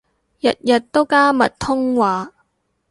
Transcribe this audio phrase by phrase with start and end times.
[0.39, 2.33] 日日都加密通話